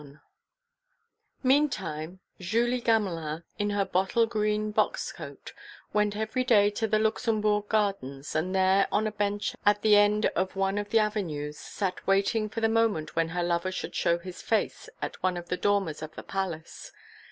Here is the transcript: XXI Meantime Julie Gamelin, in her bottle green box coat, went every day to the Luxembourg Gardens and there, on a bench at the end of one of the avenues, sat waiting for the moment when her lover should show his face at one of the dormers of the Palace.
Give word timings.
XXI 0.01 0.19
Meantime 1.43 2.19
Julie 2.39 2.81
Gamelin, 2.81 3.43
in 3.59 3.69
her 3.69 3.85
bottle 3.85 4.25
green 4.25 4.71
box 4.71 5.11
coat, 5.11 5.53
went 5.93 6.15
every 6.15 6.43
day 6.43 6.71
to 6.71 6.87
the 6.87 6.97
Luxembourg 6.97 7.69
Gardens 7.69 8.33
and 8.33 8.55
there, 8.55 8.87
on 8.91 9.05
a 9.05 9.11
bench 9.11 9.55
at 9.63 9.83
the 9.83 9.95
end 9.95 10.25
of 10.35 10.55
one 10.55 10.79
of 10.79 10.89
the 10.89 10.97
avenues, 10.97 11.59
sat 11.59 12.07
waiting 12.07 12.49
for 12.49 12.61
the 12.61 12.67
moment 12.67 13.15
when 13.15 13.29
her 13.29 13.43
lover 13.43 13.71
should 13.71 13.93
show 13.93 14.17
his 14.17 14.41
face 14.41 14.89
at 15.03 15.21
one 15.21 15.37
of 15.37 15.49
the 15.49 15.57
dormers 15.57 16.01
of 16.01 16.15
the 16.15 16.23
Palace. 16.23 16.91